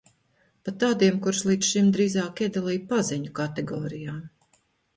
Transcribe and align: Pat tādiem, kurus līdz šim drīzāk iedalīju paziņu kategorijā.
Pat 0.69 0.77
tādiem, 0.83 1.19
kurus 1.25 1.41
līdz 1.49 1.69
šim 1.75 1.91
drīzāk 1.99 2.43
iedalīju 2.47 2.85
paziņu 2.97 3.37
kategorijā. 3.43 4.21